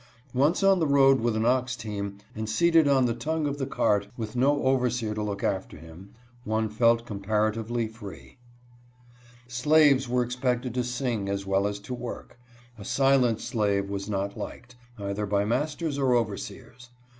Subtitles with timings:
[0.33, 3.43] Once on the road with an ox team, and seated on the APPAEENT CHEERFULNESS OF
[3.43, 3.53] SLAVES.
[3.53, 7.87] 61 tongue of the cart, with no overseer to look after him, one felt comparatively
[7.87, 8.37] free.
[9.47, 12.39] Slaves were expected to sing as well as to work.
[12.79, 16.89] A silent slave was not liked, either by masters or overseers.